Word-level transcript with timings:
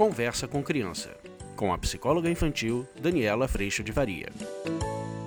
Conversa 0.00 0.48
com 0.48 0.62
Criança, 0.62 1.14
com 1.54 1.74
a 1.74 1.76
psicóloga 1.76 2.30
infantil 2.30 2.88
Daniela 2.98 3.46
Freixo 3.46 3.84
de 3.84 3.92
Varia. 3.92 4.30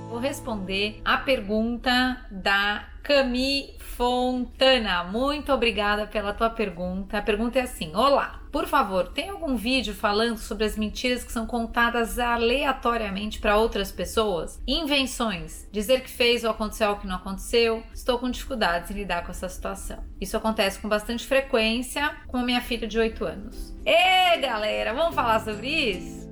Vou 0.09 0.17
responder 0.17 0.99
a 1.05 1.15
pergunta 1.15 2.25
da 2.31 2.89
Cami 3.03 3.75
Fontana. 3.77 5.03
Muito 5.03 5.53
obrigada 5.53 6.07
pela 6.07 6.33
tua 6.33 6.49
pergunta. 6.49 7.19
A 7.19 7.21
pergunta 7.21 7.59
é 7.59 7.61
assim: 7.61 7.95
Olá, 7.95 8.41
por 8.53 8.67
favor, 8.67 9.07
tem 9.07 9.29
algum 9.29 9.55
vídeo 9.55 9.95
falando 9.95 10.37
sobre 10.37 10.63
as 10.63 10.77
mentiras 10.77 11.23
que 11.23 11.31
são 11.31 11.47
contadas 11.47 12.19
aleatoriamente 12.19 13.39
para 13.39 13.57
outras 13.57 13.91
pessoas? 13.91 14.61
Invenções, 14.67 15.67
dizer 15.71 16.01
que 16.01 16.09
fez 16.11 16.43
ou 16.43 16.51
aconteceu 16.51 16.89
algo 16.89 17.01
que 17.01 17.07
não 17.07 17.15
aconteceu. 17.15 17.81
Estou 17.91 18.19
com 18.19 18.29
dificuldades 18.29 18.91
em 18.91 18.93
lidar 18.93 19.25
com 19.25 19.31
essa 19.31 19.49
situação. 19.49 20.03
Isso 20.21 20.37
acontece 20.37 20.79
com 20.79 20.87
bastante 20.87 21.25
frequência 21.25 22.15
com 22.27 22.37
a 22.37 22.43
minha 22.43 22.61
filha 22.61 22.87
de 22.87 22.99
8 22.99 23.25
anos. 23.25 23.73
E 23.83 24.37
galera, 24.37 24.93
vamos 24.93 25.15
falar 25.15 25.39
sobre 25.39 25.67
isso? 25.67 26.22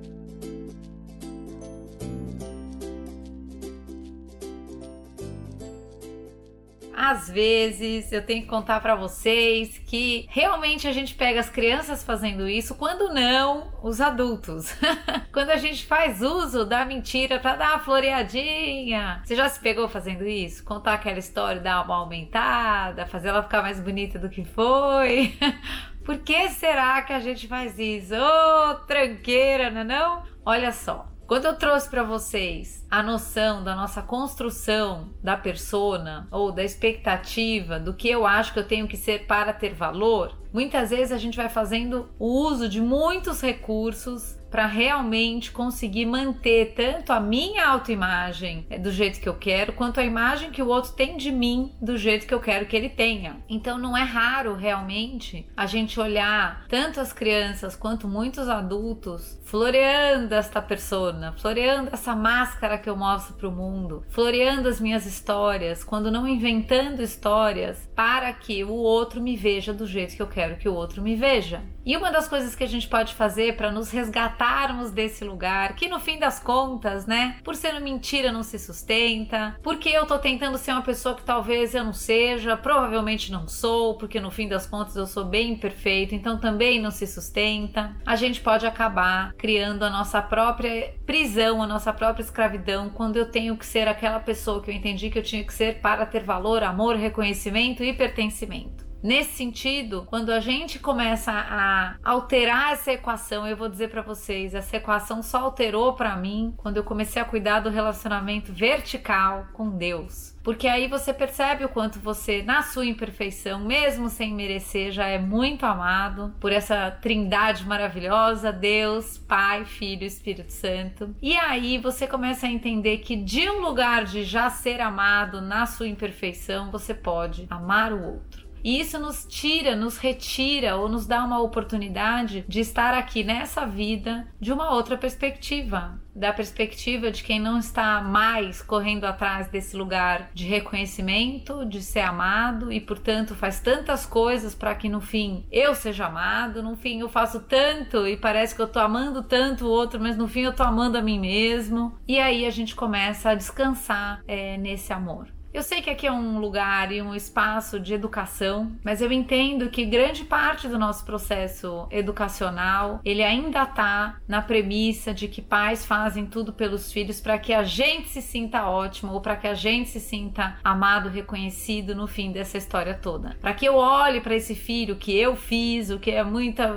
Às 7.02 7.28
vezes 7.28 8.12
eu 8.12 8.24
tenho 8.24 8.42
que 8.42 8.46
contar 8.46 8.78
para 8.78 8.94
vocês 8.94 9.76
que 9.86 10.24
realmente 10.30 10.86
a 10.86 10.92
gente 10.92 11.14
pega 11.14 11.40
as 11.40 11.50
crianças 11.50 12.04
fazendo 12.04 12.48
isso, 12.48 12.76
quando 12.76 13.12
não, 13.12 13.72
os 13.82 14.00
adultos. 14.00 14.72
quando 15.34 15.50
a 15.50 15.56
gente 15.56 15.84
faz 15.84 16.22
uso 16.22 16.64
da 16.64 16.84
mentira 16.84 17.40
para 17.40 17.56
dar 17.56 17.70
uma 17.70 17.78
floreadinha. 17.80 19.20
Você 19.24 19.34
já 19.34 19.48
se 19.48 19.58
pegou 19.58 19.88
fazendo 19.88 20.24
isso? 20.24 20.64
Contar 20.64 20.94
aquela 20.94 21.18
história, 21.18 21.60
dar 21.60 21.84
uma 21.84 21.96
aumentada, 21.96 23.04
fazer 23.04 23.30
ela 23.30 23.42
ficar 23.42 23.62
mais 23.62 23.80
bonita 23.80 24.16
do 24.16 24.30
que 24.30 24.44
foi? 24.44 25.36
Por 26.06 26.18
que 26.18 26.50
será 26.50 27.02
que 27.02 27.12
a 27.12 27.18
gente 27.18 27.48
faz 27.48 27.76
isso? 27.80 28.14
Ô, 28.14 28.70
oh, 28.70 28.74
tranqueira, 28.86 29.70
não 29.70 29.80
é 29.80 29.84
não? 29.84 30.22
Olha 30.44 30.70
só, 30.70 31.11
quando 31.26 31.46
eu 31.46 31.56
trouxe 31.56 31.88
para 31.88 32.02
vocês 32.02 32.86
a 32.90 33.02
noção 33.02 33.64
da 33.64 33.74
nossa 33.74 34.02
construção 34.02 35.10
da 35.22 35.36
persona 35.36 36.28
ou 36.30 36.52
da 36.52 36.62
expectativa 36.62 37.78
do 37.78 37.94
que 37.94 38.08
eu 38.08 38.26
acho 38.26 38.52
que 38.52 38.58
eu 38.58 38.66
tenho 38.66 38.88
que 38.88 38.96
ser 38.96 39.26
para 39.26 39.52
ter 39.52 39.74
valor, 39.74 40.36
muitas 40.52 40.90
vezes 40.90 41.12
a 41.12 41.18
gente 41.18 41.36
vai 41.36 41.48
fazendo 41.48 42.10
o 42.18 42.26
uso 42.26 42.68
de 42.68 42.80
muitos 42.80 43.40
recursos 43.40 44.36
para 44.52 44.66
realmente 44.66 45.50
conseguir 45.50 46.04
manter 46.04 46.74
tanto 46.76 47.10
a 47.10 47.18
minha 47.18 47.66
autoimagem 47.66 48.66
é, 48.68 48.78
do 48.78 48.92
jeito 48.92 49.18
que 49.18 49.28
eu 49.28 49.34
quero, 49.34 49.72
quanto 49.72 49.98
a 49.98 50.04
imagem 50.04 50.50
que 50.50 50.60
o 50.60 50.68
outro 50.68 50.92
tem 50.92 51.16
de 51.16 51.32
mim 51.32 51.72
do 51.80 51.96
jeito 51.96 52.26
que 52.26 52.34
eu 52.34 52.40
quero 52.40 52.66
que 52.66 52.76
ele 52.76 52.90
tenha. 52.90 53.38
Então 53.48 53.78
não 53.78 53.96
é 53.96 54.02
raro 54.02 54.54
realmente 54.54 55.46
a 55.56 55.64
gente 55.64 55.98
olhar 55.98 56.66
tanto 56.68 57.00
as 57.00 57.14
crianças 57.14 57.74
quanto 57.74 58.06
muitos 58.06 58.46
adultos 58.46 59.40
floreando 59.44 60.34
esta 60.34 60.60
persona, 60.60 61.32
floreando 61.32 61.90
essa 61.92 62.14
máscara 62.14 62.76
que 62.76 62.90
eu 62.90 62.96
mostro 62.96 63.34
para 63.34 63.48
o 63.48 63.52
mundo, 63.52 64.04
floreando 64.10 64.68
as 64.68 64.80
minhas 64.80 65.06
histórias, 65.06 65.82
quando 65.82 66.10
não 66.10 66.28
inventando 66.28 67.00
histórias 67.00 67.88
para 67.96 68.30
que 68.34 68.62
o 68.64 68.74
outro 68.74 69.20
me 69.20 69.34
veja 69.34 69.72
do 69.72 69.86
jeito 69.86 70.14
que 70.14 70.22
eu 70.22 70.26
quero 70.26 70.56
que 70.56 70.68
o 70.68 70.74
outro 70.74 71.00
me 71.00 71.16
veja. 71.16 71.62
E 71.84 71.96
uma 71.96 72.12
das 72.12 72.28
coisas 72.28 72.54
que 72.54 72.62
a 72.62 72.68
gente 72.68 72.86
pode 72.86 73.12
fazer 73.14 73.56
para 73.56 73.72
nos 73.72 73.90
resgatarmos 73.90 74.92
desse 74.92 75.24
lugar, 75.24 75.74
que 75.74 75.88
no 75.88 75.98
fim 75.98 76.16
das 76.16 76.38
contas, 76.38 77.06
né, 77.06 77.36
por 77.42 77.56
ser 77.56 77.80
mentira 77.80 78.30
não 78.30 78.44
se 78.44 78.56
sustenta, 78.56 79.56
porque 79.62 79.88
eu 79.88 80.06
tô 80.06 80.16
tentando 80.16 80.56
ser 80.58 80.70
uma 80.72 80.82
pessoa 80.82 81.16
que 81.16 81.24
talvez 81.24 81.74
eu 81.74 81.82
não 81.82 81.92
seja, 81.92 82.56
provavelmente 82.56 83.32
não 83.32 83.48
sou, 83.48 83.96
porque 83.96 84.20
no 84.20 84.30
fim 84.30 84.46
das 84.46 84.64
contas 84.64 84.94
eu 84.94 85.06
sou 85.06 85.24
bem 85.24 85.52
imperfeito, 85.52 86.14
então 86.14 86.38
também 86.38 86.80
não 86.80 86.92
se 86.92 87.06
sustenta. 87.06 87.96
A 88.06 88.14
gente 88.14 88.40
pode 88.40 88.64
acabar 88.64 89.32
criando 89.34 89.82
a 89.82 89.90
nossa 89.90 90.22
própria 90.22 90.94
prisão, 91.04 91.60
a 91.60 91.66
nossa 91.66 91.92
própria 91.92 92.22
escravidão, 92.22 92.90
quando 92.90 93.16
eu 93.16 93.28
tenho 93.28 93.56
que 93.56 93.66
ser 93.66 93.88
aquela 93.88 94.20
pessoa 94.20 94.62
que 94.62 94.70
eu 94.70 94.74
entendi 94.74 95.10
que 95.10 95.18
eu 95.18 95.22
tinha 95.22 95.42
que 95.42 95.52
ser 95.52 95.80
para 95.80 96.06
ter 96.06 96.22
valor, 96.22 96.62
amor, 96.62 96.94
reconhecimento 96.94 97.82
e 97.82 97.92
pertencimento. 97.92 98.91
Nesse 99.02 99.32
sentido, 99.32 100.06
quando 100.08 100.30
a 100.30 100.38
gente 100.38 100.78
começa 100.78 101.32
a 101.32 101.96
alterar 102.04 102.72
essa 102.72 102.92
equação, 102.92 103.46
eu 103.46 103.56
vou 103.56 103.68
dizer 103.68 103.88
para 103.88 104.00
vocês, 104.00 104.54
essa 104.54 104.76
equação 104.76 105.22
só 105.22 105.38
alterou 105.38 105.94
para 105.94 106.14
mim 106.14 106.54
quando 106.56 106.76
eu 106.76 106.84
comecei 106.84 107.20
a 107.20 107.24
cuidar 107.24 107.60
do 107.60 107.68
relacionamento 107.68 108.52
vertical 108.52 109.48
com 109.52 109.70
Deus. 109.70 110.32
Porque 110.42 110.66
aí 110.66 110.88
você 110.88 111.14
percebe 111.14 111.64
o 111.64 111.68
quanto 111.68 112.00
você, 112.00 112.42
na 112.42 112.62
sua 112.62 112.84
imperfeição, 112.84 113.60
mesmo 113.60 114.08
sem 114.08 114.34
merecer, 114.34 114.90
já 114.90 115.06
é 115.06 115.18
muito 115.18 115.64
amado 115.64 116.34
por 116.40 116.52
essa 116.52 116.90
trindade 116.90 117.64
maravilhosa: 117.64 118.52
Deus, 118.52 119.18
Pai, 119.18 119.64
Filho 119.64 120.04
Espírito 120.04 120.52
Santo. 120.52 121.14
E 121.22 121.36
aí 121.36 121.78
você 121.78 122.06
começa 122.06 122.46
a 122.46 122.50
entender 122.50 122.98
que 122.98 123.14
de 123.14 123.48
um 123.50 123.60
lugar 123.60 124.04
de 124.04 124.24
já 124.24 124.50
ser 124.50 124.80
amado 124.80 125.40
na 125.40 125.66
sua 125.66 125.86
imperfeição, 125.86 126.70
você 126.70 126.92
pode 126.92 127.46
amar 127.48 127.92
o 127.92 128.04
outro. 128.04 128.41
E 128.64 128.80
isso 128.80 128.98
nos 128.98 129.26
tira, 129.28 129.74
nos 129.74 129.98
retira 129.98 130.76
ou 130.76 130.88
nos 130.88 131.06
dá 131.06 131.24
uma 131.24 131.40
oportunidade 131.40 132.44
de 132.48 132.60
estar 132.60 132.94
aqui 132.94 133.24
nessa 133.24 133.66
vida 133.66 134.26
de 134.40 134.52
uma 134.52 134.72
outra 134.72 134.96
perspectiva. 134.96 136.00
Da 136.14 136.32
perspectiva 136.32 137.10
de 137.10 137.24
quem 137.24 137.40
não 137.40 137.58
está 137.58 138.02
mais 138.02 138.60
correndo 138.60 139.04
atrás 139.04 139.48
desse 139.48 139.74
lugar 139.74 140.30
de 140.34 140.46
reconhecimento, 140.46 141.64
de 141.64 141.82
ser 141.82 142.00
amado 142.00 142.70
e, 142.70 142.80
portanto, 142.80 143.34
faz 143.34 143.60
tantas 143.60 144.04
coisas 144.04 144.54
para 144.54 144.74
que 144.74 144.90
no 144.90 145.00
fim 145.00 145.46
eu 145.50 145.74
seja 145.74 146.06
amado. 146.06 146.62
No 146.62 146.76
fim, 146.76 147.00
eu 147.00 147.08
faço 147.08 147.40
tanto 147.40 148.06
e 148.06 148.16
parece 148.16 148.54
que 148.54 148.60
eu 148.60 148.68
tô 148.68 148.78
amando 148.78 149.22
tanto 149.22 149.64
o 149.64 149.70
outro, 149.70 149.98
mas 149.98 150.16
no 150.16 150.28
fim 150.28 150.42
eu 150.42 150.52
tô 150.52 150.62
amando 150.62 150.98
a 150.98 151.02
mim 151.02 151.18
mesmo. 151.18 151.96
E 152.06 152.18
aí 152.18 152.44
a 152.44 152.50
gente 152.50 152.74
começa 152.74 153.30
a 153.30 153.34
descansar 153.34 154.22
é, 154.28 154.58
nesse 154.58 154.92
amor. 154.92 155.28
Eu 155.52 155.62
sei 155.62 155.82
que 155.82 155.90
aqui 155.90 156.06
é 156.06 156.12
um 156.12 156.38
lugar 156.38 156.90
e 156.90 157.02
um 157.02 157.14
espaço 157.14 157.78
de 157.78 157.92
educação, 157.92 158.72
mas 158.82 159.02
eu 159.02 159.12
entendo 159.12 159.68
que 159.68 159.84
grande 159.84 160.24
parte 160.24 160.66
do 160.66 160.78
nosso 160.78 161.04
processo 161.04 161.86
educacional, 161.90 163.00
ele 163.04 163.22
ainda 163.22 163.64
está 163.64 164.16
na 164.26 164.40
premissa 164.40 165.12
de 165.12 165.28
que 165.28 165.42
pais 165.42 165.84
fazem 165.84 166.24
tudo 166.24 166.54
pelos 166.54 166.90
filhos 166.90 167.20
para 167.20 167.38
que 167.38 167.52
a 167.52 167.64
gente 167.64 168.08
se 168.08 168.22
sinta 168.22 168.66
ótimo 168.66 169.12
ou 169.12 169.20
para 169.20 169.36
que 169.36 169.46
a 169.46 169.52
gente 169.52 169.90
se 169.90 170.00
sinta 170.00 170.56
amado, 170.64 171.10
reconhecido 171.10 171.94
no 171.94 172.06
fim 172.06 172.32
dessa 172.32 172.56
história 172.56 172.94
toda. 172.94 173.36
Para 173.38 173.52
que 173.52 173.66
eu 173.66 173.76
olhe 173.76 174.22
para 174.22 174.34
esse 174.34 174.54
filho 174.54 174.96
que 174.96 175.14
eu 175.14 175.36
fiz, 175.36 175.90
o 175.90 175.98
que 175.98 176.12
é 176.12 176.24
muita, 176.24 176.72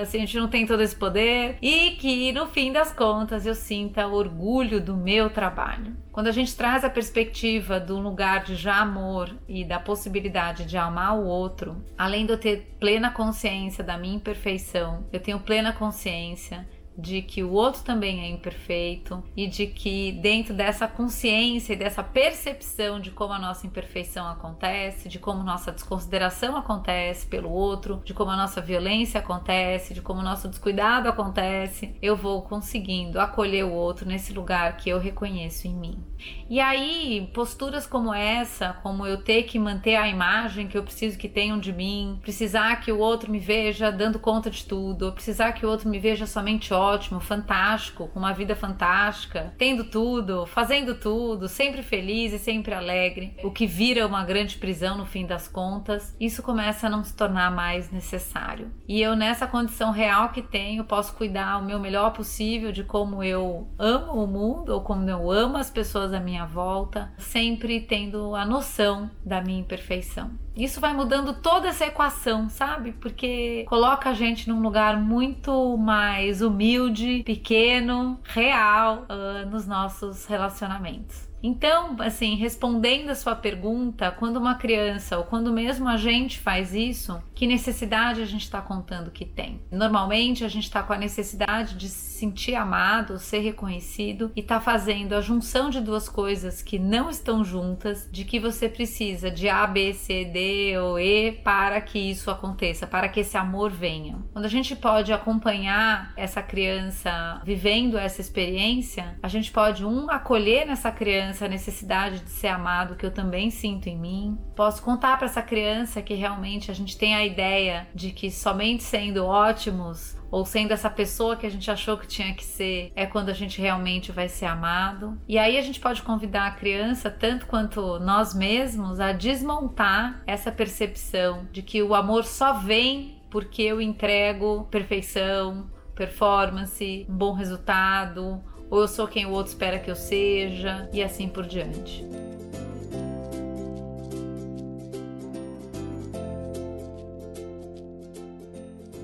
assim, 0.00 0.16
a 0.16 0.20
gente 0.20 0.38
não 0.38 0.48
tem 0.48 0.64
todo 0.64 0.82
esse 0.82 0.96
poder 0.96 1.58
e 1.60 1.90
que 1.92 2.32
no 2.32 2.46
fim 2.46 2.72
das 2.72 2.90
contas 2.90 3.44
eu 3.44 3.54
sinta 3.54 4.06
orgulho 4.06 4.80
do 4.80 4.96
meu 4.96 5.28
trabalho. 5.28 5.94
Quando 6.10 6.28
a 6.28 6.32
gente 6.32 6.56
traz 6.56 6.82
a 6.82 6.88
perspectiva 6.88 7.78
do 7.78 8.05
lugar 8.08 8.44
de 8.44 8.54
já 8.54 8.76
amor 8.80 9.34
e 9.48 9.64
da 9.64 9.78
possibilidade 9.78 10.64
de 10.64 10.76
amar 10.76 11.16
o 11.18 11.26
outro, 11.26 11.76
além 11.98 12.24
de 12.24 12.32
eu 12.32 12.38
ter 12.38 12.76
plena 12.78 13.10
consciência 13.10 13.82
da 13.82 13.98
minha 13.98 14.16
imperfeição, 14.16 15.04
eu 15.12 15.20
tenho 15.20 15.40
plena 15.40 15.72
consciência 15.72 16.66
de 16.96 17.22
que 17.22 17.42
o 17.42 17.52
outro 17.52 17.82
também 17.82 18.20
é 18.20 18.28
imperfeito 18.28 19.22
e 19.36 19.46
de 19.46 19.66
que 19.66 20.12
dentro 20.12 20.54
dessa 20.54 20.88
consciência 20.88 21.74
e 21.74 21.76
dessa 21.76 22.02
percepção 22.02 23.00
de 23.00 23.10
como 23.10 23.32
a 23.32 23.38
nossa 23.38 23.66
imperfeição 23.66 24.26
acontece, 24.26 25.08
de 25.08 25.18
como 25.18 25.42
nossa 25.42 25.72
desconsideração 25.72 26.56
acontece 26.56 27.26
pelo 27.26 27.50
outro, 27.50 28.02
de 28.04 28.14
como 28.14 28.30
a 28.30 28.36
nossa 28.36 28.60
violência 28.60 29.20
acontece, 29.20 29.94
de 29.94 30.00
como 30.00 30.20
o 30.20 30.24
nosso 30.24 30.48
descuidado 30.48 31.08
acontece, 31.08 31.94
eu 32.00 32.16
vou 32.16 32.42
conseguindo 32.42 33.20
acolher 33.20 33.64
o 33.64 33.72
outro 33.72 34.06
nesse 34.06 34.32
lugar 34.32 34.76
que 34.76 34.88
eu 34.88 34.98
reconheço 34.98 35.66
em 35.66 35.74
mim. 35.74 36.04
E 36.48 36.60
aí, 36.60 37.28
posturas 37.34 37.86
como 37.86 38.12
essa, 38.14 38.72
como 38.82 39.06
eu 39.06 39.22
ter 39.22 39.42
que 39.44 39.58
manter 39.58 39.96
a 39.96 40.08
imagem 40.08 40.68
que 40.68 40.78
eu 40.78 40.82
preciso 40.82 41.18
que 41.18 41.28
tenham 41.28 41.58
de 41.58 41.72
mim, 41.72 42.18
precisar 42.22 42.76
que 42.76 42.90
o 42.90 42.98
outro 42.98 43.30
me 43.30 43.38
veja 43.38 43.90
dando 43.90 44.18
conta 44.18 44.50
de 44.50 44.64
tudo, 44.64 45.12
precisar 45.12 45.52
que 45.52 45.66
o 45.66 45.68
outro 45.68 45.88
me 45.88 45.98
veja 45.98 46.26
somente 46.26 46.72
ótimo, 46.86 47.20
fantástico, 47.20 48.08
com 48.08 48.18
uma 48.18 48.32
vida 48.32 48.54
fantástica, 48.54 49.52
tendo 49.58 49.84
tudo, 49.84 50.46
fazendo 50.46 50.94
tudo, 50.94 51.48
sempre 51.48 51.82
feliz 51.82 52.32
e 52.32 52.38
sempre 52.38 52.74
alegre, 52.74 53.36
o 53.42 53.50
que 53.50 53.66
vira 53.66 54.06
uma 54.06 54.24
grande 54.24 54.56
prisão 54.56 54.96
no 54.96 55.06
fim 55.06 55.26
das 55.26 55.48
contas, 55.48 56.16
isso 56.20 56.42
começa 56.42 56.86
a 56.86 56.90
não 56.90 57.02
se 57.02 57.14
tornar 57.14 57.50
mais 57.50 57.90
necessário. 57.90 58.70
E 58.88 59.00
eu, 59.00 59.16
nessa 59.16 59.46
condição 59.46 59.90
real 59.90 60.30
que 60.30 60.42
tenho, 60.42 60.84
posso 60.84 61.14
cuidar 61.14 61.58
o 61.58 61.64
meu 61.64 61.78
melhor 61.78 62.12
possível 62.12 62.70
de 62.70 62.84
como 62.84 63.22
eu 63.22 63.68
amo 63.78 64.24
o 64.24 64.26
mundo 64.26 64.70
ou 64.70 64.80
como 64.80 65.08
eu 65.08 65.30
amo 65.30 65.56
as 65.56 65.70
pessoas 65.70 66.12
à 66.12 66.20
minha 66.20 66.46
volta, 66.46 67.12
sempre 67.18 67.80
tendo 67.80 68.34
a 68.34 68.44
noção 68.44 69.10
da 69.24 69.40
minha 69.40 69.60
imperfeição. 69.60 70.45
Isso 70.56 70.80
vai 70.80 70.94
mudando 70.94 71.34
toda 71.34 71.68
essa 71.68 71.84
equação, 71.84 72.48
sabe? 72.48 72.92
Porque 72.92 73.64
coloca 73.68 74.08
a 74.08 74.14
gente 74.14 74.48
num 74.48 74.62
lugar 74.62 74.98
muito 74.98 75.76
mais 75.76 76.40
humilde, 76.40 77.22
pequeno, 77.24 78.18
real 78.24 79.06
uh, 79.10 79.48
nos 79.50 79.66
nossos 79.66 80.24
relacionamentos. 80.24 81.25
Então, 81.46 81.94
assim, 82.00 82.34
respondendo 82.34 83.10
a 83.10 83.14
sua 83.14 83.36
pergunta, 83.36 84.10
quando 84.10 84.36
uma 84.36 84.56
criança 84.56 85.16
ou 85.16 85.22
quando 85.22 85.52
mesmo 85.52 85.88
a 85.88 85.96
gente 85.96 86.40
faz 86.40 86.74
isso, 86.74 87.22
que 87.36 87.46
necessidade 87.46 88.20
a 88.20 88.24
gente 88.24 88.42
está 88.42 88.60
contando 88.60 89.12
que 89.12 89.24
tem? 89.24 89.60
Normalmente 89.70 90.44
a 90.44 90.48
gente 90.48 90.64
está 90.64 90.82
com 90.82 90.92
a 90.92 90.98
necessidade 90.98 91.76
de 91.76 91.88
se 91.88 92.18
sentir 92.18 92.56
amado, 92.56 93.18
ser 93.18 93.40
reconhecido 93.40 94.32
e 94.34 94.40
está 94.40 94.60
fazendo 94.60 95.14
a 95.14 95.20
junção 95.20 95.70
de 95.70 95.80
duas 95.80 96.08
coisas 96.08 96.62
que 96.62 96.80
não 96.80 97.08
estão 97.08 97.44
juntas, 97.44 98.08
de 98.10 98.24
que 98.24 98.40
você 98.40 98.68
precisa 98.68 99.30
de 99.30 99.48
A, 99.48 99.66
B, 99.68 99.92
C, 99.92 100.24
D 100.24 100.76
ou 100.78 100.98
E 100.98 101.30
para 101.30 101.80
que 101.80 101.98
isso 101.98 102.28
aconteça, 102.28 102.88
para 102.88 103.08
que 103.08 103.20
esse 103.20 103.36
amor 103.36 103.70
venha. 103.70 104.18
Quando 104.32 104.46
a 104.46 104.48
gente 104.48 104.74
pode 104.74 105.12
acompanhar 105.12 106.12
essa 106.16 106.42
criança 106.42 107.40
vivendo 107.44 107.96
essa 107.96 108.20
experiência, 108.20 109.16
a 109.22 109.28
gente 109.28 109.52
pode 109.52 109.84
um 109.84 110.10
acolher 110.10 110.66
nessa 110.66 110.90
criança 110.90 111.35
a 111.44 111.48
necessidade 111.48 112.20
de 112.20 112.30
ser 112.30 112.48
amado 112.48 112.96
que 112.96 113.04
eu 113.04 113.10
também 113.10 113.50
sinto 113.50 113.88
em 113.88 113.98
mim. 113.98 114.38
Posso 114.54 114.82
contar 114.82 115.16
para 115.16 115.26
essa 115.26 115.42
criança 115.42 116.02
que 116.02 116.14
realmente 116.14 116.70
a 116.70 116.74
gente 116.74 116.96
tem 116.96 117.14
a 117.14 117.24
ideia 117.24 117.86
de 117.94 118.10
que 118.10 118.30
somente 118.30 118.82
sendo 118.82 119.24
ótimos 119.24 120.16
ou 120.30 120.44
sendo 120.44 120.72
essa 120.72 120.90
pessoa 120.90 121.36
que 121.36 121.46
a 121.46 121.50
gente 121.50 121.70
achou 121.70 121.96
que 121.96 122.06
tinha 122.06 122.34
que 122.34 122.44
ser, 122.44 122.92
é 122.96 123.06
quando 123.06 123.28
a 123.28 123.32
gente 123.32 123.60
realmente 123.60 124.10
vai 124.12 124.28
ser 124.28 124.46
amado. 124.46 125.16
E 125.28 125.38
aí 125.38 125.56
a 125.56 125.62
gente 125.62 125.80
pode 125.80 126.02
convidar 126.02 126.46
a 126.46 126.50
criança, 126.50 127.10
tanto 127.10 127.46
quanto 127.46 127.98
nós 128.00 128.34
mesmos, 128.34 129.00
a 129.00 129.12
desmontar 129.12 130.22
essa 130.26 130.50
percepção 130.50 131.46
de 131.52 131.62
que 131.62 131.82
o 131.82 131.94
amor 131.94 132.24
só 132.24 132.54
vem 132.54 133.16
porque 133.30 133.62
eu 133.62 133.80
entrego 133.80 134.66
perfeição, 134.70 135.70
performance, 135.94 137.06
bom 137.08 137.32
resultado, 137.32 138.42
ou 138.70 138.80
eu 138.80 138.88
sou 138.88 139.06
quem 139.06 139.26
o 139.26 139.30
outro 139.30 139.52
espera 139.52 139.78
que 139.78 139.90
eu 139.90 139.96
seja, 139.96 140.88
e 140.92 141.02
assim 141.02 141.28
por 141.28 141.46
diante. 141.46 142.04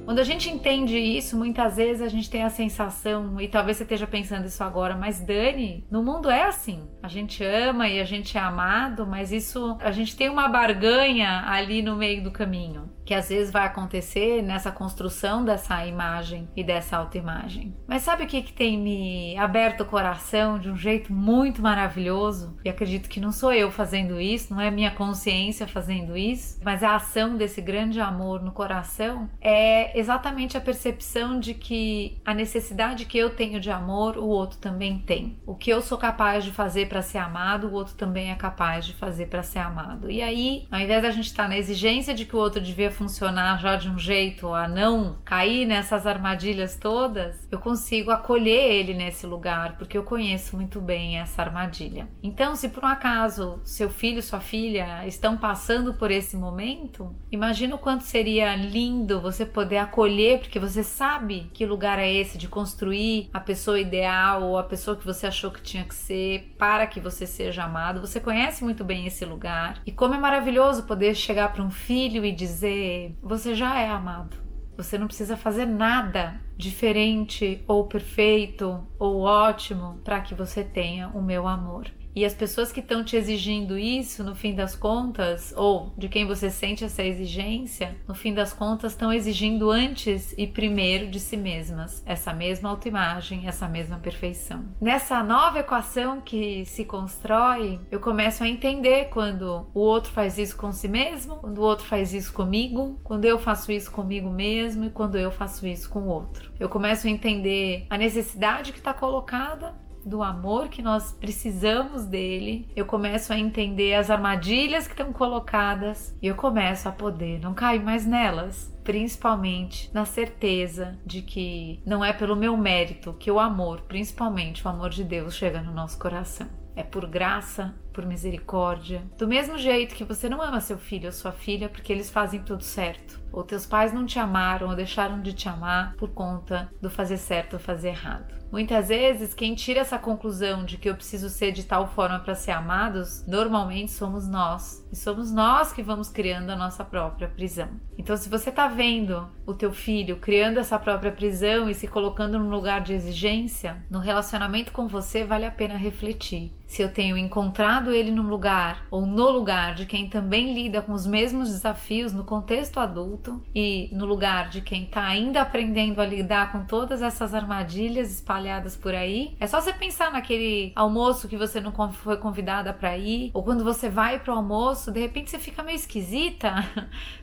Quando 0.04 0.18
a 0.18 0.24
gente 0.24 0.50
entende 0.50 0.98
isso, 0.98 1.38
muitas 1.38 1.76
vezes 1.76 2.02
a 2.02 2.08
gente 2.08 2.28
tem 2.28 2.42
a 2.42 2.50
sensação, 2.50 3.40
e 3.40 3.48
talvez 3.48 3.78
você 3.78 3.84
esteja 3.84 4.06
pensando 4.06 4.44
isso 4.44 4.62
agora, 4.62 4.94
mas 4.94 5.20
Dani, 5.20 5.86
no 5.90 6.02
mundo 6.02 6.28
é 6.28 6.42
assim. 6.42 6.82
A 7.02 7.08
gente 7.08 7.42
ama 7.42 7.88
e 7.88 7.98
a 7.98 8.04
gente 8.04 8.36
é 8.36 8.40
amado, 8.40 9.06
mas 9.06 9.32
isso 9.32 9.76
a 9.80 9.90
gente 9.90 10.14
tem 10.14 10.28
uma 10.28 10.48
barganha 10.48 11.44
ali 11.46 11.80
no 11.80 11.96
meio 11.96 12.22
do 12.22 12.30
caminho 12.30 12.90
que 13.04 13.14
às 13.14 13.28
vezes 13.28 13.52
vai 13.52 13.66
acontecer 13.66 14.42
nessa 14.42 14.70
construção 14.70 15.44
dessa 15.44 15.84
imagem 15.86 16.48
e 16.56 16.62
dessa 16.62 16.96
autoimagem. 16.96 17.74
Mas 17.86 18.02
sabe 18.02 18.24
o 18.24 18.26
que, 18.26 18.42
que 18.42 18.52
tem 18.52 18.78
me 18.78 19.36
aberto 19.36 19.82
o 19.82 19.86
coração 19.86 20.58
de 20.58 20.70
um 20.70 20.76
jeito 20.76 21.12
muito 21.12 21.60
maravilhoso? 21.60 22.56
E 22.64 22.68
acredito 22.68 23.08
que 23.08 23.20
não 23.20 23.32
sou 23.32 23.52
eu 23.52 23.70
fazendo 23.70 24.20
isso, 24.20 24.54
não 24.54 24.60
é 24.60 24.70
minha 24.70 24.90
consciência 24.90 25.66
fazendo 25.66 26.16
isso, 26.16 26.60
mas 26.62 26.82
a 26.82 26.94
ação 26.94 27.36
desse 27.36 27.60
grande 27.60 28.00
amor 28.00 28.42
no 28.42 28.52
coração 28.52 29.28
é 29.40 29.98
exatamente 29.98 30.56
a 30.56 30.60
percepção 30.60 31.38
de 31.40 31.54
que 31.54 32.20
a 32.24 32.34
necessidade 32.34 33.04
que 33.04 33.18
eu 33.18 33.30
tenho 33.30 33.60
de 33.60 33.70
amor, 33.70 34.16
o 34.16 34.26
outro 34.26 34.58
também 34.58 34.98
tem. 34.98 35.38
O 35.46 35.54
que 35.54 35.70
eu 35.70 35.80
sou 35.80 35.98
capaz 35.98 36.44
de 36.44 36.52
fazer 36.52 36.88
para 36.88 37.02
ser 37.02 37.18
amado, 37.18 37.68
o 37.68 37.72
outro 37.72 37.94
também 37.94 38.30
é 38.30 38.34
capaz 38.34 38.84
de 38.84 38.94
fazer 38.94 39.26
para 39.26 39.42
ser 39.42 39.58
amado. 39.58 40.10
E 40.10 40.22
aí, 40.22 40.66
ao 40.70 40.80
invés 40.80 41.02
da 41.02 41.10
gente 41.10 41.26
estar 41.26 41.48
na 41.48 41.58
exigência 41.58 42.14
de 42.14 42.24
que 42.24 42.36
o 42.36 42.38
outro 42.38 42.60
devia 42.60 42.91
funcionar 42.92 43.58
já 43.60 43.76
de 43.76 43.88
um 43.88 43.98
jeito 43.98 44.52
a 44.54 44.68
não 44.68 45.16
cair 45.24 45.66
nessas 45.66 46.06
armadilhas 46.06 46.76
todas, 46.76 47.48
eu 47.50 47.58
consigo 47.58 48.10
acolher 48.10 48.72
ele 48.72 48.94
nesse 48.94 49.26
lugar, 49.26 49.76
porque 49.76 49.98
eu 49.98 50.04
conheço 50.04 50.56
muito 50.56 50.80
bem 50.80 51.18
essa 51.18 51.42
armadilha. 51.42 52.06
Então, 52.22 52.54
se 52.54 52.68
por 52.68 52.84
um 52.84 52.88
acaso 52.88 53.60
seu 53.64 53.90
filho, 53.90 54.22
sua 54.22 54.40
filha 54.40 55.06
estão 55.06 55.36
passando 55.36 55.94
por 55.94 56.10
esse 56.10 56.36
momento, 56.36 57.14
imagina 57.30 57.74
o 57.74 57.78
quanto 57.78 58.04
seria 58.04 58.54
lindo 58.54 59.20
você 59.20 59.44
poder 59.44 59.78
acolher, 59.78 60.38
porque 60.40 60.58
você 60.58 60.84
sabe 60.84 61.50
que 61.52 61.66
lugar 61.66 61.98
é 61.98 62.12
esse 62.12 62.38
de 62.38 62.48
construir 62.48 63.28
a 63.32 63.40
pessoa 63.40 63.80
ideal 63.80 64.42
ou 64.42 64.58
a 64.58 64.62
pessoa 64.62 64.96
que 64.96 65.04
você 65.04 65.26
achou 65.26 65.50
que 65.50 65.62
tinha 65.62 65.84
que 65.84 65.94
ser 65.94 66.54
para 66.58 66.86
que 66.86 67.00
você 67.00 67.26
seja 67.26 67.64
amado. 67.64 68.00
Você 68.00 68.20
conhece 68.20 68.62
muito 68.62 68.84
bem 68.84 69.06
esse 69.06 69.24
lugar. 69.24 69.80
E 69.86 69.92
como 69.92 70.14
é 70.14 70.18
maravilhoso 70.18 70.84
poder 70.84 71.14
chegar 71.14 71.52
para 71.52 71.62
um 71.62 71.70
filho 71.70 72.24
e 72.24 72.32
dizer 72.32 72.81
você 73.22 73.54
já 73.54 73.78
é 73.78 73.88
amado. 73.88 74.36
Você 74.76 74.96
não 74.96 75.06
precisa 75.06 75.36
fazer 75.36 75.66
nada 75.66 76.40
diferente 76.56 77.62
ou 77.66 77.86
perfeito 77.86 78.86
ou 78.98 79.20
ótimo 79.20 80.00
para 80.02 80.20
que 80.20 80.34
você 80.34 80.64
tenha 80.64 81.08
o 81.08 81.22
meu 81.22 81.46
amor. 81.46 81.86
E 82.14 82.24
as 82.24 82.34
pessoas 82.34 82.70
que 82.70 82.80
estão 82.80 83.02
te 83.02 83.16
exigindo 83.16 83.78
isso, 83.78 84.22
no 84.22 84.34
fim 84.34 84.54
das 84.54 84.74
contas, 84.74 85.52
ou 85.56 85.92
de 85.96 86.08
quem 86.08 86.26
você 86.26 86.50
sente 86.50 86.84
essa 86.84 87.02
exigência, 87.02 87.96
no 88.06 88.14
fim 88.14 88.34
das 88.34 88.52
contas 88.52 88.92
estão 88.92 89.12
exigindo 89.12 89.70
antes 89.70 90.34
e 90.36 90.46
primeiro 90.46 91.08
de 91.08 91.18
si 91.18 91.36
mesmas 91.36 92.02
essa 92.04 92.32
mesma 92.32 92.68
autoimagem, 92.68 93.46
essa 93.46 93.66
mesma 93.66 93.98
perfeição. 93.98 94.64
Nessa 94.80 95.22
nova 95.22 95.60
equação 95.60 96.20
que 96.20 96.64
se 96.66 96.84
constrói, 96.84 97.80
eu 97.90 98.00
começo 98.00 98.44
a 98.44 98.48
entender 98.48 99.06
quando 99.06 99.66
o 99.72 99.80
outro 99.80 100.12
faz 100.12 100.36
isso 100.38 100.56
com 100.56 100.70
si 100.70 100.88
mesmo, 100.88 101.36
quando 101.36 101.58
o 101.58 101.62
outro 101.62 101.86
faz 101.86 102.12
isso 102.12 102.32
comigo, 102.32 103.00
quando 103.02 103.24
eu 103.24 103.38
faço 103.38 103.72
isso 103.72 103.90
comigo 103.90 104.30
mesmo 104.30 104.84
e 104.84 104.90
quando 104.90 105.16
eu 105.16 105.30
faço 105.30 105.66
isso 105.66 105.88
com 105.88 106.00
o 106.00 106.08
outro. 106.08 106.52
Eu 106.60 106.68
começo 106.68 107.06
a 107.06 107.10
entender 107.10 107.86
a 107.88 107.96
necessidade 107.96 108.72
que 108.72 108.78
está 108.78 108.92
colocada 108.92 109.74
do 110.04 110.22
amor 110.22 110.68
que 110.68 110.82
nós 110.82 111.12
precisamos 111.12 112.04
dele, 112.04 112.68
eu 112.74 112.84
começo 112.84 113.32
a 113.32 113.38
entender 113.38 113.94
as 113.94 114.10
armadilhas 114.10 114.86
que 114.86 114.92
estão 114.92 115.12
colocadas 115.12 116.16
e 116.20 116.26
eu 116.26 116.34
começo 116.34 116.88
a 116.88 116.92
poder 116.92 117.40
não 117.40 117.54
cair 117.54 117.82
mais 117.82 118.06
nelas. 118.06 118.72
Principalmente 118.82 119.88
na 119.94 120.04
certeza 120.04 120.98
de 121.06 121.22
que 121.22 121.80
não 121.86 122.04
é 122.04 122.12
pelo 122.12 122.34
meu 122.34 122.56
mérito 122.56 123.12
que 123.12 123.30
o 123.30 123.38
amor, 123.38 123.82
principalmente 123.82 124.66
o 124.66 124.68
amor 124.68 124.90
de 124.90 125.04
Deus, 125.04 125.36
chega 125.36 125.62
no 125.62 125.72
nosso 125.72 125.98
coração. 125.98 126.48
É 126.74 126.82
por 126.82 127.06
graça, 127.06 127.74
por 127.92 128.06
misericórdia. 128.06 129.02
Do 129.18 129.28
mesmo 129.28 129.58
jeito 129.58 129.94
que 129.94 130.04
você 130.04 130.28
não 130.28 130.40
ama 130.40 130.60
seu 130.60 130.78
filho 130.78 131.06
ou 131.06 131.12
sua 131.12 131.32
filha 131.32 131.68
porque 131.68 131.92
eles 131.92 132.10
fazem 132.10 132.42
tudo 132.42 132.62
certo 132.62 133.22
ou 133.32 133.42
teus 133.42 133.64
pais 133.64 133.92
não 133.92 134.04
te 134.04 134.18
amaram 134.18 134.68
ou 134.68 134.76
deixaram 134.76 135.20
de 135.20 135.32
te 135.32 135.48
amar 135.48 135.94
por 135.96 136.10
conta 136.10 136.70
do 136.80 136.90
fazer 136.90 137.16
certo 137.16 137.54
ou 137.54 137.58
fazer 137.58 137.88
errado. 137.88 138.42
Muitas 138.52 138.88
vezes, 138.88 139.32
quem 139.32 139.54
tira 139.54 139.80
essa 139.80 139.98
conclusão 139.98 140.62
de 140.62 140.76
que 140.76 140.90
eu 140.90 140.94
preciso 140.94 141.30
ser 141.30 141.52
de 141.52 141.64
tal 141.64 141.88
forma 141.88 142.18
para 142.18 142.34
ser 142.34 142.50
amados, 142.50 143.26
normalmente 143.26 143.90
somos 143.90 144.28
nós. 144.28 144.86
E 144.92 144.96
somos 144.96 145.32
nós 145.32 145.72
que 145.72 145.82
vamos 145.82 146.10
criando 146.10 146.50
a 146.50 146.56
nossa 146.56 146.84
própria 146.84 147.28
prisão. 147.28 147.70
Então, 147.96 148.14
se 148.14 148.28
você 148.28 148.50
está 148.50 148.68
vendo 148.68 149.26
o 149.46 149.54
teu 149.54 149.72
filho 149.72 150.18
criando 150.18 150.58
essa 150.58 150.78
própria 150.78 151.10
prisão 151.10 151.70
e 151.70 151.74
se 151.74 151.88
colocando 151.88 152.38
num 152.38 152.50
lugar 152.50 152.82
de 152.82 152.92
exigência, 152.92 153.82
no 153.90 154.00
relacionamento 154.00 154.70
com 154.70 154.86
você 154.86 155.24
vale 155.24 155.46
a 155.46 155.50
pena 155.50 155.78
refletir. 155.78 156.52
Se 156.66 156.82
eu 156.82 156.92
tenho 156.92 157.16
encontrado 157.16 157.81
ele 157.90 158.10
num 158.10 158.28
lugar 158.28 158.86
ou 158.90 159.06
no 159.06 159.30
lugar 159.30 159.74
de 159.74 159.86
quem 159.86 160.08
também 160.08 160.54
lida 160.54 160.82
com 160.82 160.92
os 160.92 161.06
mesmos 161.06 161.48
desafios 161.50 162.12
no 162.12 162.24
contexto 162.24 162.78
adulto, 162.78 163.42
e 163.54 163.88
no 163.92 164.06
lugar 164.06 164.48
de 164.48 164.60
quem 164.60 164.84
está 164.84 165.04
ainda 165.04 165.42
aprendendo 165.42 166.00
a 166.00 166.06
lidar 166.06 166.52
com 166.52 166.64
todas 166.64 167.02
essas 167.02 167.34
armadilhas 167.34 168.12
espalhadas 168.12 168.76
por 168.76 168.94
aí, 168.94 169.36
é 169.40 169.46
só 169.46 169.60
você 169.60 169.72
pensar 169.72 170.12
naquele 170.12 170.72
almoço 170.74 171.28
que 171.28 171.36
você 171.36 171.60
não 171.60 171.72
foi 171.92 172.16
convidada 172.16 172.72
para 172.72 172.96
ir, 172.96 173.30
ou 173.34 173.42
quando 173.42 173.64
você 173.64 173.88
vai 173.88 174.18
para 174.18 174.32
o 174.32 174.36
almoço, 174.36 174.92
de 174.92 175.00
repente 175.00 175.30
você 175.30 175.38
fica 175.38 175.62
meio 175.62 175.76
esquisita. 175.76 176.54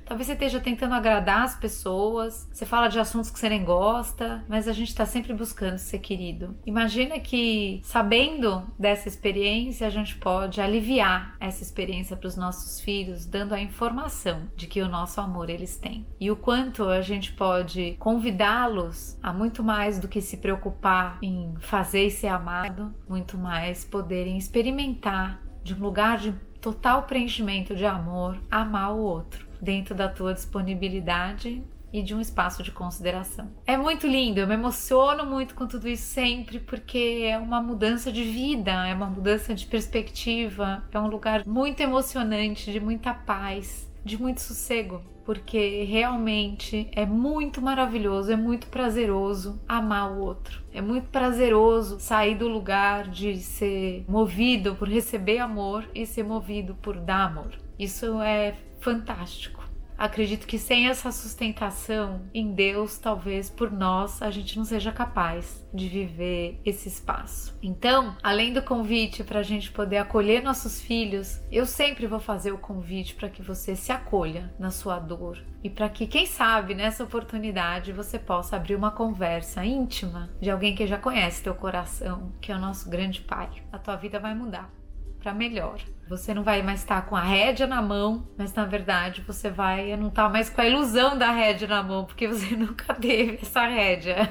Talvez 0.09 0.25
você 0.25 0.33
esteja 0.33 0.59
tentando 0.59 0.95
agradar 0.95 1.43
as 1.43 1.55
pessoas, 1.55 2.49
você 2.51 2.65
fala 2.65 2.87
de 2.87 2.99
assuntos 2.99 3.29
que 3.29 3.37
você 3.37 3.47
nem 3.47 3.63
gosta, 3.63 4.43
mas 4.49 4.67
a 4.67 4.73
gente 4.73 4.87
está 4.87 5.05
sempre 5.05 5.35
buscando 5.35 5.77
ser 5.77 5.99
querido. 5.99 6.57
Imagina 6.65 7.19
que, 7.19 7.79
sabendo 7.83 8.63
dessa 8.77 9.07
experiência, 9.07 9.85
a 9.85 9.89
gente 9.91 10.15
pode 10.15 10.59
aliviar 10.59 11.37
essa 11.39 11.61
experiência 11.61 12.17
para 12.17 12.27
os 12.27 12.35
nossos 12.35 12.81
filhos, 12.81 13.27
dando 13.27 13.53
a 13.53 13.61
informação 13.61 14.49
de 14.55 14.65
que 14.65 14.81
o 14.81 14.89
nosso 14.89 15.21
amor 15.21 15.47
eles 15.47 15.77
têm. 15.77 16.07
E 16.19 16.31
o 16.31 16.35
quanto 16.35 16.85
a 16.85 17.01
gente 17.01 17.31
pode 17.33 17.95
convidá-los 17.99 19.15
a 19.21 19.31
muito 19.31 19.63
mais 19.63 19.99
do 19.99 20.07
que 20.07 20.21
se 20.21 20.37
preocupar 20.37 21.19
em 21.21 21.53
fazer 21.59 22.07
e 22.07 22.11
ser 22.11 22.29
amado, 22.29 22.91
muito 23.07 23.37
mais 23.37 23.85
poderem 23.85 24.39
experimentar 24.39 25.39
de 25.63 25.75
um 25.75 25.79
lugar 25.79 26.17
de 26.17 26.33
total 26.59 27.03
preenchimento 27.03 27.75
de 27.75 27.85
amor, 27.85 28.41
amar 28.49 28.95
o 28.95 28.97
outro 28.97 29.48
dentro 29.61 29.93
da 29.95 30.07
tua 30.07 30.33
disponibilidade 30.33 31.63
e 31.91 32.03
de 32.03 32.13
um 32.13 32.21
espaço 32.21 32.61
de 32.61 32.71
consideração. 32.71 33.49
É 33.65 33.75
muito 33.75 34.05
lindo, 34.05 34.39
eu 34.39 34.47
me 34.47 34.53
emociono 34.53 35.25
muito 35.25 35.55
com 35.55 35.67
tudo 35.67 35.87
isso 35.87 36.03
sempre, 36.03 36.59
porque 36.59 37.21
é 37.23 37.37
uma 37.37 37.61
mudança 37.61 38.11
de 38.11 38.23
vida, 38.23 38.87
é 38.87 38.93
uma 38.93 39.07
mudança 39.07 39.55
de 39.55 39.65
perspectiva, 39.65 40.83
é 40.91 40.99
um 40.99 41.07
lugar 41.07 41.45
muito 41.45 41.81
emocionante, 41.81 42.71
de 42.71 42.79
muita 42.79 43.13
paz, 43.13 43.89
de 44.05 44.21
muito 44.21 44.41
sossego 44.41 45.01
porque 45.29 45.83
realmente 45.83 46.89
é 46.91 47.05
muito 47.05 47.61
maravilhoso, 47.61 48.31
é 48.31 48.35
muito 48.35 48.65
prazeroso 48.65 49.61
amar 49.67 50.11
o 50.11 50.21
outro. 50.21 50.59
É 50.73 50.81
muito 50.81 51.07
prazeroso 51.09 51.99
sair 51.99 52.33
do 52.33 52.47
lugar 52.47 53.07
de 53.07 53.37
ser 53.37 54.05
movido 54.07 54.73
por 54.73 54.89
receber 54.89 55.37
amor 55.37 55.87
e 55.93 56.03
ser 56.07 56.23
movido 56.23 56.73
por 56.81 56.97
dar 56.97 57.27
amor. 57.27 57.51
Isso 57.77 58.19
é 58.23 58.55
fantástico. 58.79 59.69
Acredito 59.99 60.47
que 60.47 60.57
sem 60.57 60.87
essa 60.87 61.11
sustentação 61.11 62.21
em 62.33 62.53
Deus, 62.53 62.97
talvez 62.97 63.49
por 63.49 63.69
nós 63.69 64.21
a 64.21 64.31
gente 64.31 64.57
não 64.57 64.63
seja 64.63 64.93
capaz 64.93 65.67
de 65.73 65.89
viver 65.89 66.61
esse 66.63 66.87
espaço. 66.87 67.53
Então, 67.61 68.15
além 68.23 68.53
do 68.53 68.61
convite 68.61 69.25
para 69.25 69.41
a 69.41 69.43
gente 69.43 69.69
poder 69.69 69.97
acolher 69.97 70.41
nossos 70.41 70.79
filhos, 70.79 71.41
eu 71.51 71.65
sempre 71.65 72.07
vou 72.07 72.19
fazer 72.21 72.53
o 72.53 72.57
convite 72.57 73.13
para 73.13 73.27
que 73.27 73.41
você 73.41 73.75
se 73.75 73.91
acolha 73.91 74.53
na 74.57 74.71
sua 74.71 74.99
dor 74.99 75.37
e 75.61 75.69
para 75.69 75.89
que, 75.89 76.07
quem 76.07 76.25
sabe, 76.25 76.73
nessa 76.73 77.03
oportunidade 77.03 77.91
você 77.91 78.17
possa 78.17 78.55
abrir 78.55 78.75
uma 78.75 78.91
conversa 78.91 79.65
íntima 79.65 80.29
de 80.39 80.49
alguém 80.49 80.73
que 80.73 80.87
já 80.87 80.97
conhece 80.97 81.43
teu 81.43 81.53
coração, 81.53 82.31
que 82.39 82.53
é 82.53 82.55
o 82.55 82.59
nosso 82.59 82.89
grande 82.89 83.19
Pai. 83.19 83.49
A 83.69 83.77
tua 83.77 83.97
vida 83.97 84.17
vai 84.17 84.33
mudar 84.33 84.78
para 85.19 85.33
melhor. 85.33 85.79
Você 86.07 86.33
não 86.33 86.43
vai 86.43 86.63
mais 86.63 86.79
estar 86.79 87.05
com 87.05 87.15
a 87.15 87.21
rédea 87.21 87.67
na 87.67 87.81
mão, 87.81 88.27
mas 88.37 88.53
na 88.53 88.65
verdade 88.65 89.21
você 89.21 89.49
vai 89.49 89.95
não 89.95 90.07
estar 90.07 90.29
mais 90.29 90.49
com 90.49 90.61
a 90.61 90.65
ilusão 90.65 91.17
da 91.17 91.31
rédea 91.31 91.67
na 91.67 91.83
mão, 91.83 92.05
porque 92.05 92.27
você 92.27 92.55
nunca 92.57 92.93
teve 92.95 93.39
essa 93.41 93.67
rédea. 93.67 94.29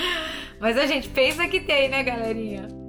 mas 0.58 0.78
a 0.78 0.86
gente 0.86 1.08
pensa 1.08 1.46
que 1.46 1.60
tem, 1.60 1.88
né, 1.88 2.02
galerinha? 2.02 2.87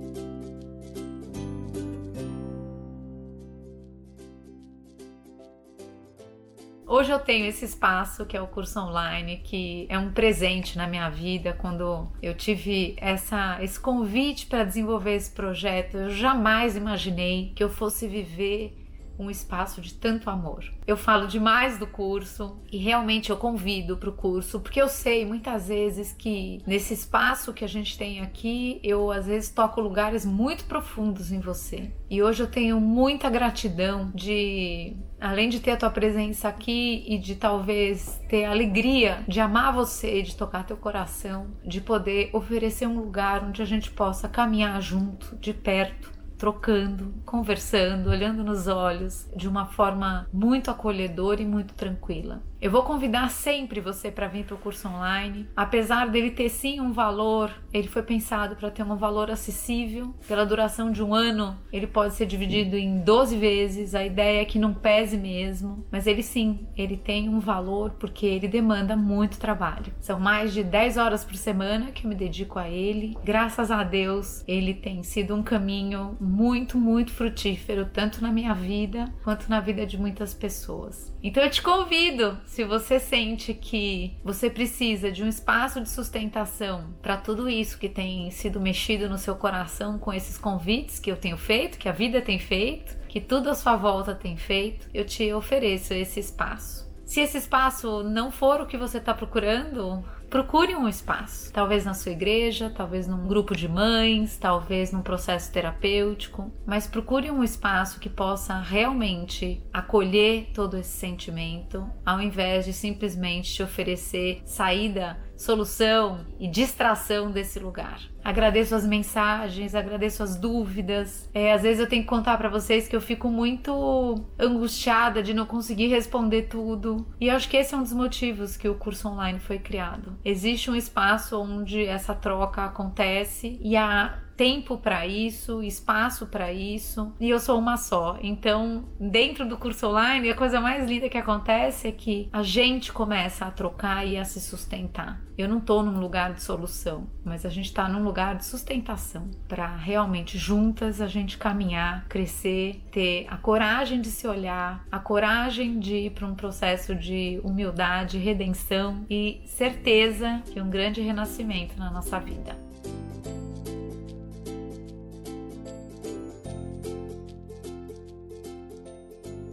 Hoje 6.91 7.11
eu 7.11 7.19
tenho 7.19 7.45
esse 7.45 7.65
espaço 7.65 8.25
que 8.25 8.35
é 8.35 8.41
o 8.41 8.47
curso 8.47 8.79
online, 8.79 9.37
que 9.43 9.85
é 9.89 9.99
um 9.99 10.11
presente 10.11 10.75
na 10.75 10.87
minha 10.87 11.07
vida. 11.07 11.53
Quando 11.53 12.11
eu 12.19 12.33
tive 12.33 12.95
essa, 12.97 13.59
esse 13.61 13.79
convite 13.79 14.47
para 14.47 14.63
desenvolver 14.63 15.13
esse 15.13 15.29
projeto, 15.29 15.97
eu 15.97 16.09
jamais 16.09 16.75
imaginei 16.75 17.53
que 17.55 17.63
eu 17.63 17.69
fosse 17.69 18.07
viver 18.07 18.75
um 19.19 19.29
espaço 19.29 19.81
de 19.81 19.93
tanto 19.93 20.29
amor. 20.29 20.63
Eu 20.87 20.95
falo 20.95 21.27
demais 21.27 21.77
do 21.77 21.85
curso 21.85 22.57
e 22.71 22.77
realmente 22.77 23.29
eu 23.29 23.37
convido 23.37 23.97
para 23.97 24.09
o 24.09 24.13
curso, 24.13 24.61
porque 24.61 24.81
eu 24.81 24.87
sei 24.87 25.25
muitas 25.25 25.67
vezes 25.67 26.13
que 26.13 26.61
nesse 26.65 26.93
espaço 26.93 27.53
que 27.53 27.65
a 27.65 27.67
gente 27.67 27.97
tem 27.97 28.21
aqui, 28.21 28.79
eu 28.81 29.11
às 29.11 29.27
vezes 29.27 29.49
toco 29.49 29.81
lugares 29.81 30.25
muito 30.25 30.63
profundos 30.63 31.31
em 31.31 31.39
você. 31.39 31.91
E 32.09 32.23
hoje 32.23 32.41
eu 32.41 32.47
tenho 32.47 32.79
muita 32.79 33.29
gratidão 33.29 34.11
de 34.15 34.95
além 35.19 35.49
de 35.49 35.59
ter 35.59 35.71
a 35.71 35.77
tua 35.77 35.89
presença 35.89 36.47
aqui 36.47 37.03
e 37.05 37.17
de 37.17 37.35
talvez 37.35 38.21
ter 38.29 38.45
a 38.45 38.51
alegria 38.51 39.23
de 39.27 39.39
amar 39.39 39.73
você, 39.73 40.21
de 40.21 40.35
tocar 40.35 40.65
teu 40.65 40.77
coração, 40.77 41.47
de 41.63 41.81
poder 41.81 42.29
oferecer 42.31 42.87
um 42.87 42.99
lugar 42.99 43.43
onde 43.43 43.61
a 43.61 43.65
gente 43.65 43.91
possa 43.91 44.29
caminhar 44.29 44.81
junto, 44.81 45.35
de 45.35 45.53
perto, 45.53 46.18
trocando, 46.39 47.13
conversando, 47.25 48.09
olhando 48.09 48.45
nos 48.45 48.65
olhos 48.65 49.29
de 49.35 49.47
uma 49.47 49.65
forma 49.65 50.25
muito 50.31 50.71
acolhedora 50.71 51.41
e 51.41 51.45
muito 51.45 51.73
tranquila. 51.73 52.41
Eu 52.61 52.69
vou 52.69 52.83
convidar 52.83 53.29
sempre 53.29 53.79
você 53.79 54.11
para 54.11 54.27
vir 54.27 54.43
para 54.43 54.55
o 54.55 54.57
curso 54.57 54.89
online. 54.89 55.47
Apesar 55.55 56.09
dele 56.09 56.29
ter 56.29 56.49
sim 56.49 56.81
um 56.81 56.91
valor, 56.91 57.53
ele 57.71 57.87
foi 57.87 58.03
pensado 58.03 58.57
para 58.57 58.69
ter 58.69 58.83
um 58.83 58.97
valor 58.97 59.31
acessível. 59.31 60.13
Pela 60.27 60.45
duração 60.45 60.91
de 60.91 61.01
um 61.01 61.13
ano, 61.15 61.57
ele 61.71 61.87
pode 61.87 62.15
ser 62.15 62.25
dividido 62.25 62.75
em 62.75 62.99
12 62.99 63.37
vezes. 63.37 63.95
A 63.95 64.05
ideia 64.05 64.41
é 64.41 64.45
que 64.45 64.59
não 64.59 64.73
pese 64.73 65.17
mesmo, 65.17 65.85
mas 65.89 66.05
ele 66.05 66.21
sim, 66.21 66.67
ele 66.75 66.97
tem 66.97 67.29
um 67.29 67.39
valor 67.39 67.91
porque 67.91 68.25
ele 68.25 68.47
demanda 68.49 68.93
muito 68.93 69.39
trabalho. 69.39 69.93
São 70.01 70.19
mais 70.19 70.53
de 70.53 70.61
10 70.61 70.97
horas 70.97 71.23
por 71.23 71.37
semana 71.37 71.91
que 71.91 72.05
eu 72.05 72.09
me 72.09 72.15
dedico 72.15 72.59
a 72.59 72.67
ele. 72.67 73.15
Graças 73.23 73.71
a 73.71 73.83
Deus, 73.85 74.43
ele 74.45 74.73
tem 74.73 75.01
sido 75.01 75.33
um 75.33 75.41
caminho 75.41 76.17
muito, 76.29 76.77
muito 76.77 77.11
frutífero, 77.11 77.89
tanto 77.91 78.21
na 78.21 78.31
minha 78.31 78.53
vida 78.53 79.11
quanto 79.23 79.49
na 79.49 79.59
vida 79.59 79.85
de 79.85 79.97
muitas 79.97 80.33
pessoas. 80.33 81.11
Então 81.23 81.43
eu 81.43 81.49
te 81.49 81.61
convido 81.61 82.37
se 82.45 82.63
você 82.63 82.99
sente 82.99 83.53
que 83.53 84.15
você 84.23 84.49
precisa 84.49 85.11
de 85.11 85.23
um 85.23 85.27
espaço 85.27 85.81
de 85.81 85.89
sustentação 85.89 86.93
para 87.01 87.17
tudo 87.17 87.49
isso 87.49 87.79
que 87.79 87.89
tem 87.89 88.29
sido 88.29 88.61
mexido 88.61 89.09
no 89.09 89.17
seu 89.17 89.35
coração 89.35 89.97
com 89.97 90.13
esses 90.13 90.37
convites 90.37 90.99
que 90.99 91.11
eu 91.11 91.17
tenho 91.17 91.37
feito, 91.37 91.79
que 91.79 91.89
a 91.89 91.93
vida 91.93 92.21
tem 92.21 92.37
feito, 92.37 92.95
que 93.07 93.19
tudo 93.19 93.49
à 93.49 93.55
sua 93.55 93.75
volta 93.75 94.13
tem 94.13 94.37
feito, 94.37 94.87
eu 94.93 95.03
te 95.03 95.33
ofereço 95.33 95.93
esse 95.93 96.19
espaço. 96.19 96.87
Se 97.09 97.21
esse 97.21 97.39
espaço 97.39 98.03
não 98.03 98.31
for 98.31 98.61
o 98.61 98.67
que 98.67 98.77
você 98.77 98.99
está 98.99 99.15
procurando, 99.15 100.05
procure 100.29 100.75
um 100.75 100.87
espaço. 100.87 101.51
Talvez 101.51 101.83
na 101.83 101.93
sua 101.93 102.11
igreja, 102.11 102.69
talvez 102.69 103.07
num 103.07 103.27
grupo 103.27 103.55
de 103.55 103.67
mães, 103.67 104.37
talvez 104.37 104.91
num 104.91 105.01
processo 105.01 105.51
terapêutico, 105.51 106.51
mas 106.65 106.87
procure 106.87 107.31
um 107.31 107.43
espaço 107.43 107.99
que 107.99 108.09
possa 108.09 108.59
realmente 108.59 109.63
acolher 109.73 110.51
todo 110.53 110.77
esse 110.77 110.91
sentimento, 110.91 111.89
ao 112.05 112.21
invés 112.21 112.65
de 112.65 112.73
simplesmente 112.73 113.53
te 113.53 113.63
oferecer 113.63 114.41
saída 114.45 115.17
solução 115.39 116.19
e 116.37 116.49
distração 116.49 117.31
desse 117.31 117.59
lugar. 117.59 118.01
Agradeço 118.21 118.75
as 118.75 118.85
mensagens, 118.85 119.73
agradeço 119.73 120.21
as 120.21 120.35
dúvidas. 120.35 121.29
É, 121.33 121.53
às 121.53 121.61
vezes 121.61 121.79
eu 121.79 121.87
tenho 121.87 122.03
que 122.03 122.09
contar 122.09 122.37
para 122.37 122.49
vocês 122.49 122.89
que 122.89 122.95
eu 122.95 122.99
fico 122.99 123.29
muito 123.29 124.21
angustiada 124.37 125.23
de 125.23 125.33
não 125.33 125.45
conseguir 125.45 125.87
responder 125.87 126.43
tudo. 126.43 127.07
E 127.21 127.29
acho 127.29 127.47
que 127.47 127.55
esse 127.55 127.73
é 127.73 127.77
um 127.77 127.83
dos 127.83 127.93
motivos 127.93 128.57
que 128.57 128.67
o 128.67 128.75
curso 128.75 129.07
online 129.07 129.39
foi 129.39 129.57
criado. 129.57 130.17
Existe 130.25 130.69
um 130.69 130.75
espaço 130.75 131.39
onde 131.39 131.85
essa 131.85 132.13
troca 132.13 132.65
acontece 132.65 133.57
e 133.61 133.77
a 133.77 134.19
tempo 134.39 134.77
para 134.77 135.05
isso, 135.05 135.61
espaço 135.61 136.25
para 136.25 136.53
isso, 136.53 137.13
e 137.19 137.29
eu 137.29 137.41
sou 137.41 137.59
uma 137.59 137.75
só. 137.75 138.17
Então, 138.21 138.85
dentro 138.97 139.45
do 139.45 139.57
curso 139.57 139.87
online, 139.87 140.29
a 140.29 140.33
coisa 140.33 140.61
mais 140.61 140.89
linda 140.89 141.09
que 141.09 141.17
acontece 141.17 141.89
é 141.89 141.91
que 141.91 142.29
a 142.31 142.41
gente 142.41 142.93
começa 142.93 143.43
a 143.43 143.51
trocar 143.51 144.07
e 144.07 144.17
a 144.17 144.23
se 144.23 144.39
sustentar. 144.39 145.19
Eu 145.37 145.49
não 145.49 145.59
tô 145.59 145.83
num 145.83 145.99
lugar 145.99 146.31
de 146.33 146.41
solução, 146.41 147.05
mas 147.25 147.45
a 147.45 147.49
gente 147.49 147.73
tá 147.73 147.89
num 147.89 148.01
lugar 148.01 148.37
de 148.37 148.45
sustentação 148.45 149.29
para 149.45 149.75
realmente 149.75 150.37
juntas 150.37 151.01
a 151.01 151.07
gente 151.07 151.37
caminhar, 151.37 152.05
crescer, 152.07 152.81
ter 152.93 153.25
a 153.29 153.35
coragem 153.35 153.99
de 153.99 154.07
se 154.07 154.25
olhar, 154.25 154.85
a 154.89 154.99
coragem 154.99 155.79
de 155.79 155.95
ir 155.95 156.11
para 156.11 156.25
um 156.25 156.33
processo 156.33 156.95
de 156.95 157.41
humildade, 157.43 158.17
redenção 158.17 159.05
e 159.09 159.41
certeza 159.45 160.41
que 160.45 160.61
um 160.61 160.69
grande 160.69 161.01
renascimento 161.01 161.77
na 161.77 161.91
nossa 161.91 162.17
vida. 162.21 162.68